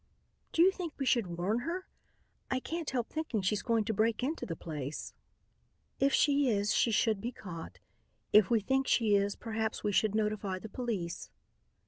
[0.51, 1.85] "Do you think we should warn her?
[2.49, 5.13] I can't help thinking she's going to break into the place."
[5.99, 7.77] "If she is, she should be caught.
[8.33, 11.29] If we think she is, perhaps we should notify the police."